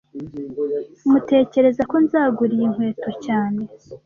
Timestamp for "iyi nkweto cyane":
2.55-3.61